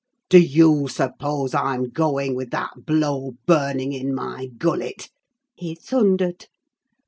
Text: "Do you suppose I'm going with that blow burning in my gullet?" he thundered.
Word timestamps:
"Do 0.29 0.39
you 0.39 0.87
suppose 0.87 1.53
I'm 1.53 1.83
going 1.91 2.33
with 2.35 2.49
that 2.49 2.87
blow 2.87 3.35
burning 3.45 3.93
in 3.93 4.15
my 4.15 4.47
gullet?" 4.47 5.11
he 5.53 5.75
thundered. 5.75 6.47